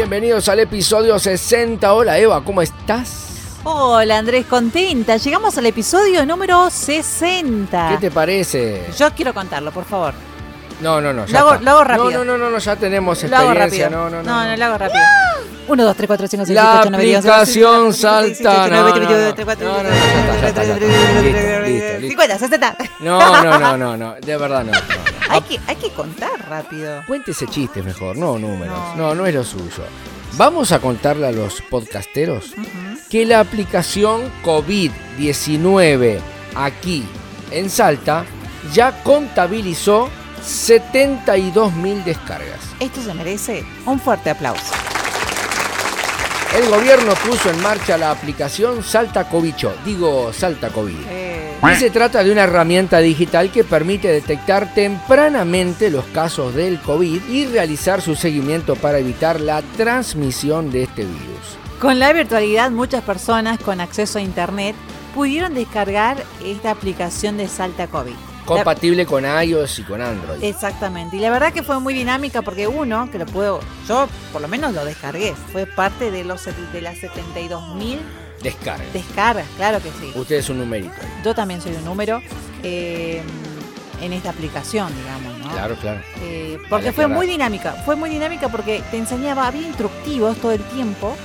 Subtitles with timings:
[0.00, 1.92] Bienvenidos al episodio 60.
[1.92, 3.58] Hola Eva, ¿cómo estás?
[3.64, 5.18] Hola Andrés, contenta.
[5.18, 7.88] Llegamos al episodio número 60.
[7.90, 8.86] ¿Qué te parece?
[8.98, 10.14] Yo quiero contarlo, por favor.
[10.80, 11.26] No, no, no.
[11.26, 12.24] Ya lo, hago, lo, hago, rápido.
[12.24, 13.90] No, no, no, no, ya tenemos lo hago experiencia.
[13.90, 14.00] rápido.
[14.00, 14.42] No, no, no.
[14.42, 14.46] no.
[14.46, 15.02] No, lo hago rápido.
[15.68, 18.68] 1, 2, 3, 4, 5, 6, La 7, 8, 9, 10, 11, aplicación salta.
[18.68, 19.36] No, no, no.
[19.36, 21.20] 50, No, no, no, ya está, ya está, ya está.
[21.20, 22.08] Listo, listo, listo.
[22.08, 22.76] 50, 60.
[23.00, 24.72] No, no, no, no, no, de verdad no.
[24.72, 25.09] no.
[25.30, 27.02] Hay que, hay que contar rápido.
[27.06, 28.96] Cuéntese chistes mejor, no números.
[28.96, 29.84] No, no es lo suyo.
[30.32, 32.52] Vamos a contarle a los podcasteros
[33.08, 36.18] que la aplicación COVID-19
[36.54, 37.04] aquí
[37.50, 38.24] en Salta
[38.72, 40.08] ya contabilizó
[40.42, 42.60] 72 mil descargas.
[42.78, 44.72] Esto se merece un fuerte aplauso.
[46.56, 50.96] El gobierno puso en marcha la aplicación Salta Covicho, digo Salta COVID.
[51.08, 51.19] Eh,
[51.62, 57.22] Y se trata de una herramienta digital que permite detectar tempranamente los casos del COVID
[57.28, 61.58] y realizar su seguimiento para evitar la transmisión de este virus.
[61.78, 64.74] Con la virtualidad, muchas personas con acceso a Internet
[65.14, 68.14] pudieron descargar esta aplicación de Salta COVID.
[68.46, 70.42] Compatible con iOS y con Android.
[70.42, 71.18] Exactamente.
[71.18, 74.48] Y la verdad que fue muy dinámica porque uno, que lo puedo, yo por lo
[74.48, 78.00] menos lo descargué, fue parte de, los, de las 72 mil
[78.42, 78.84] Descarga.
[78.92, 80.12] descargas, claro que sí.
[80.14, 80.94] Usted es un numerito.
[81.24, 82.22] Yo también soy un número
[82.62, 83.22] eh,
[84.00, 85.50] en esta aplicación, digamos, ¿no?
[85.50, 86.00] Claro, claro.
[86.22, 90.52] Eh, porque Vale fue muy dinámica, fue muy dinámica porque te enseñaba, había instructivos todo
[90.52, 91.16] el tiempo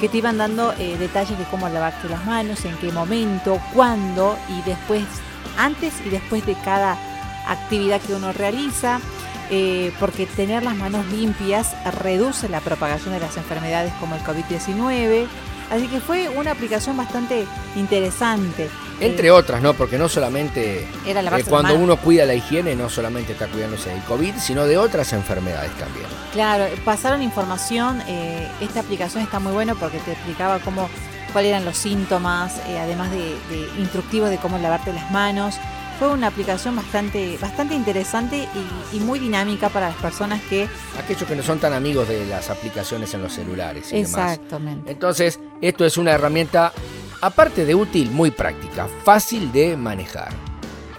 [0.00, 4.36] que te iban dando eh, detalles de cómo lavarte las manos, en qué momento, cuándo
[4.48, 5.04] y después,
[5.56, 6.98] antes y después de cada
[7.46, 9.00] actividad que uno realiza,
[9.50, 15.26] eh, porque tener las manos limpias reduce la propagación de las enfermedades como el COVID-19.
[15.72, 18.68] Así que fue una aplicación bastante interesante.
[19.00, 19.72] Entre Eh, otras, ¿no?
[19.74, 23.46] Porque no solamente era eh, lavarse las cuando uno cuida la higiene, no solamente está
[23.48, 26.06] cuidándose del COVID, sino de otras enfermedades también.
[26.32, 28.02] Claro, pasaron información.
[28.06, 30.88] eh, esta aplicación está muy buena porque te explicaba cómo,
[31.32, 35.56] cuáles eran los síntomas, eh, además de, de instructivos de cómo lavarte las manos.
[35.98, 38.48] Fue una aplicación bastante, bastante interesante
[38.92, 40.68] y, y muy dinámica para las personas que.
[40.98, 44.32] Aquellos que no son tan amigos de las aplicaciones en los celulares y demás.
[44.32, 44.90] Exactamente.
[44.90, 46.72] Entonces, esto es una herramienta,
[47.20, 50.30] aparte de útil, muy práctica, fácil de manejar.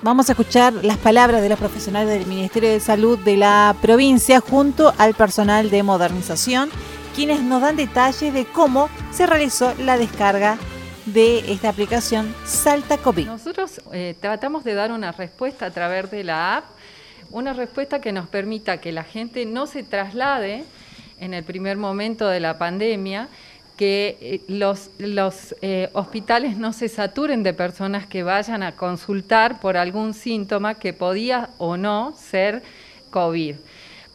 [0.01, 4.39] Vamos a escuchar las palabras de los profesionales del Ministerio de Salud de la provincia
[4.39, 6.69] junto al personal de modernización,
[7.13, 10.57] quienes nos dan detalles de cómo se realizó la descarga
[11.05, 13.27] de esta aplicación Salta COVID.
[13.27, 16.65] Nosotros eh, tratamos de dar una respuesta a través de la app,
[17.31, 20.63] una respuesta que nos permita que la gente no se traslade
[21.19, 23.27] en el primer momento de la pandemia,
[23.77, 29.59] que eh, los, los eh, hospitales no se saturen de personas que vayan a consultar
[29.59, 32.61] por algún síntoma que podía o no ser
[33.09, 33.55] COVID.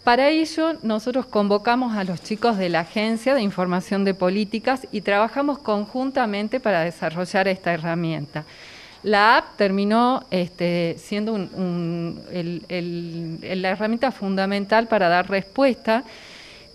[0.05, 5.03] Para ello, nosotros convocamos a los chicos de la Agencia de Información de Políticas y
[5.03, 8.45] trabajamos conjuntamente para desarrollar esta herramienta.
[9.03, 16.05] La app terminó este, siendo el- el- la herramienta fundamental para dar respuesta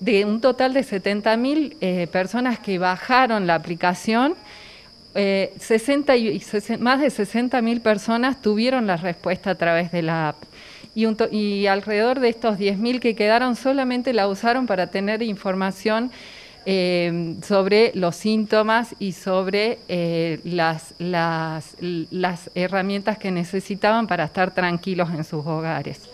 [0.03, 4.35] de un total de 70.000 eh, personas que bajaron la aplicación.
[5.15, 6.41] eh, 60 y,
[6.79, 10.37] más de 60.000 personas tuvieron la respuesta a través de la app.
[10.95, 16.11] Y, un y alrededor de estos 10.000 que quedaron solamente la usaron para tener información
[16.65, 25.09] eh, sobre los síntomas y sobre eh, las, las herramientas que necesitaban para estar tranquilos
[25.11, 26.12] en sus hogares.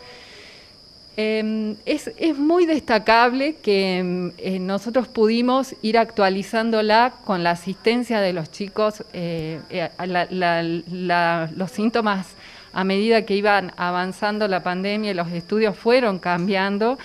[1.21, 8.31] Eh, es, muy destacable que mm, eh, nosotros pudimos ir actualizándola con la asistencia de
[8.31, 9.89] los chicos, eh, eh,
[11.57, 12.27] los síntomas
[12.71, 16.97] a medida que iban avanzando la pandemia, los estudios fueron cambiando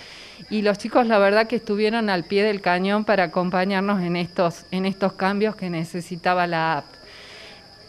[0.49, 4.65] y los chicos la verdad que estuvieron al pie del cañón para acompañarnos en estos,
[4.71, 6.85] en estos cambios que necesitaba la app.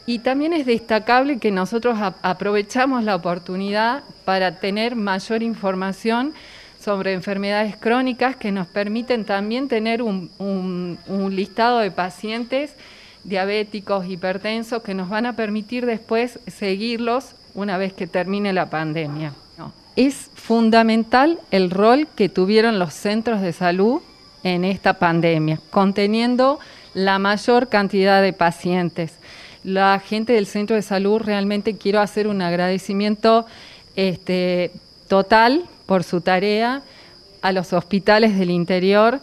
[0.08, 6.34] Y también es destacable que nosotros aprovechamos la oportunidad para tener mayor información
[6.80, 11.00] sobre enfermedades crónicas que nos permiten también tener un,
[11.32, 12.76] listado de pacientes
[13.24, 19.34] diabéticos, hipertensos, que nos van a permitir después seguirlos una vez que termine la pandemia.
[19.96, 24.02] Es fundamental el rol que tuvieron los centros de salud
[24.44, 26.60] en esta pandemia, conteniendo
[26.94, 29.14] la mayor cantidad de pacientes.
[29.66, 33.48] La gente del centro de salud realmente quiero hacer un agradecimiento
[33.96, 34.70] este,
[35.08, 36.84] total por su tarea
[37.42, 39.22] a los hospitales del interior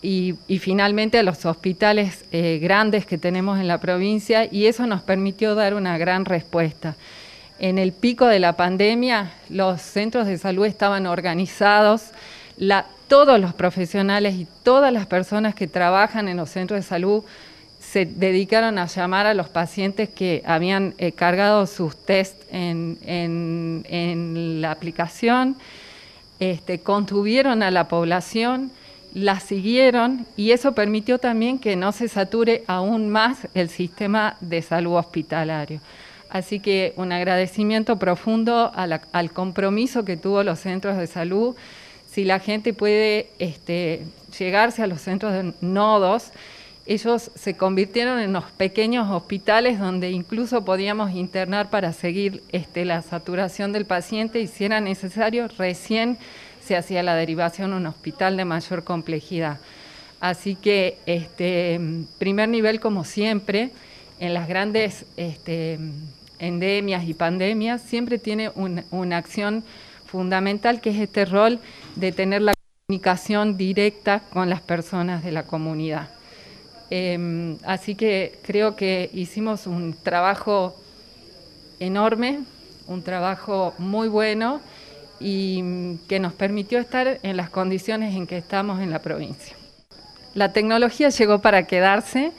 [0.00, 5.02] y, finalmente a los hospitales eh, grandes que tenemos en la provincia y eso nos
[5.02, 6.94] permitió dar una gran respuesta.
[7.58, 12.10] En el pico de la pandemia, los centros de salud estaban organizados,
[13.08, 17.24] todos los profesionales y todas las personas que trabajan en los centros de salud
[17.92, 23.82] se dedicaron a llamar a los pacientes que habían eh, cargado sus test en,
[24.62, 25.56] la aplicación,
[26.40, 28.70] este, contuvieron a la población,
[29.12, 34.62] la siguieron y eso permitió también que no se sature aún más el sistema de
[34.62, 35.78] salud hospitalario.
[36.30, 41.54] Así que un agradecimiento profundo al compromiso que tuvo los centros de salud.
[42.10, 44.06] Si la gente puede este,
[44.38, 46.32] llegarse a los centros de nodos,
[46.86, 53.02] ellos se convirtieron en unos pequeños hospitales donde incluso podíamos internar para seguir este, la
[53.02, 56.18] saturación del paciente y si era necesario, recién
[56.64, 59.58] se hacía la derivación a un hospital de mayor complejidad.
[60.20, 61.80] Así que, este,
[62.18, 63.70] primer nivel, como siempre,
[64.20, 65.78] en las grandes este,
[66.38, 69.64] endemias y pandemias, siempre tiene una acción
[70.06, 71.58] fundamental que es este rol
[71.96, 72.54] de tener la
[72.86, 76.10] comunicación directa con las personas de la comunidad.
[76.94, 80.76] Em, así que creo que hicimos un trabajo
[81.80, 82.40] enorme,
[82.86, 84.60] un trabajo muy bueno
[85.18, 89.56] y mm, que nos permitió estar en las condiciones en que estamos en la provincia.
[90.34, 92.32] La tecnología llegó para quedarse.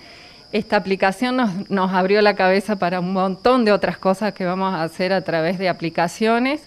[0.51, 4.71] Esta aplicación nos, nos abrió la cabeza para un montón de otras cosas que vamos
[4.75, 6.61] a hacer a través de aplicaciones.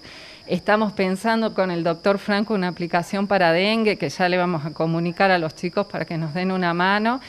[0.49, 4.73] Estamos pensando con el doctor Franco una aplicación para dengue que ya le vamos a
[4.73, 7.21] comunicar a los chicos para que nos den una mano.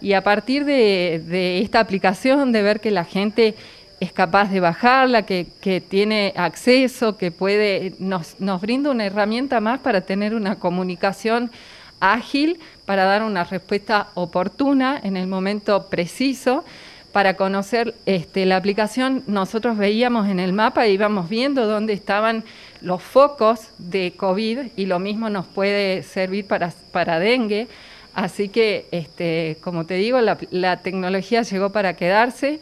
[0.00, 3.54] Y a partir de, esta aplicación, de ver que la gente
[4.00, 5.46] es capaz de bajarla, que,
[5.88, 11.50] tiene acceso, que puede, nos, nos brinda una herramienta más para tener una comunicación
[12.00, 16.64] ágil, para dar una respuesta oportuna en el momento preciso.
[17.12, 22.44] Para conocer este, la aplicación, nosotros veíamos en el mapa íbamos viendo dónde estaban
[22.82, 27.66] los focos de COVID y lo mismo nos puede servir para, para dengue.
[28.18, 32.58] Así que, este, como te digo, la, tecnología llegó para quedarse,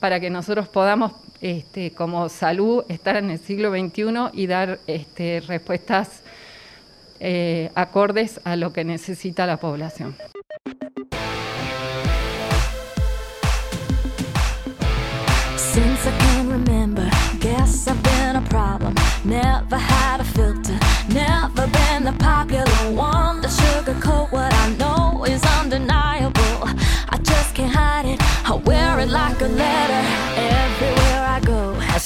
[0.00, 5.44] para que nosotros podamos, este, como salud, estar en el siglo XXI y dar este,
[5.46, 6.22] respuestas
[7.20, 10.16] eh, acordes a lo que necesita la población.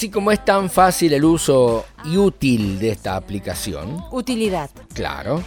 [0.00, 4.02] Así como es tan fácil el uso y útil de esta aplicación.
[4.11, 4.70] Utilidad.
[4.94, 5.43] Claro.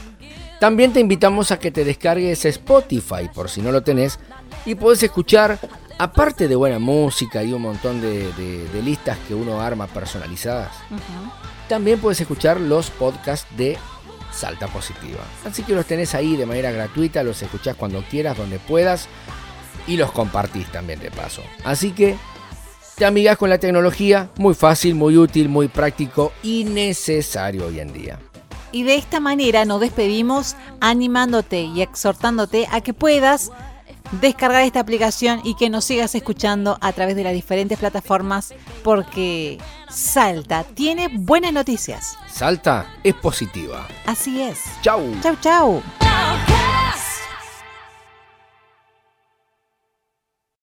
[0.60, 4.20] También te invitamos a que te descargues Spotify por si no lo tenés
[4.64, 5.58] y puedes escuchar,
[5.98, 10.70] aparte de buena música y un montón de, listas que uno arma personalizadas,
[11.68, 13.80] también puedes escuchar los podcasts de
[14.32, 15.24] Salta Positiva.
[15.46, 19.08] Así que los tenés ahí de manera gratuita, los escuchás cuando quieras, donde puedas
[19.88, 21.42] y los compartís también de paso.
[21.64, 22.18] Así que
[23.04, 27.92] te amigas con la tecnología, muy fácil, muy útil, muy práctico y necesario hoy en
[27.92, 28.18] día.
[28.72, 33.52] Y de esta manera nos despedimos animándote y exhortándote a que puedas
[34.22, 38.54] descargar esta aplicación y que nos sigas escuchando a través de las diferentes plataformas
[38.86, 39.58] porque
[39.90, 42.18] Salta tiene buenas noticias.
[42.30, 43.86] Salta es positiva.
[44.06, 44.62] Así es.
[44.82, 45.04] Chau.
[45.22, 45.84] Chau, chau.